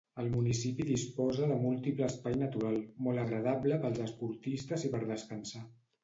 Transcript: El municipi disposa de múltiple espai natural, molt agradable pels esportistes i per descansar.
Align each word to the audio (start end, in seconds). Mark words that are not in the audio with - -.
El 0.21 0.27
municipi 0.35 0.85
disposa 0.91 1.49
de 1.49 1.57
múltiple 1.65 2.07
espai 2.11 2.37
natural, 2.39 2.79
molt 3.07 3.23
agradable 3.25 3.77
pels 3.83 4.01
esportistes 4.07 4.87
i 4.89 4.91
per 4.95 5.03
descansar. 5.13 5.63